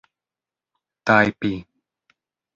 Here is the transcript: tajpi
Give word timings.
tajpi 1.05 1.53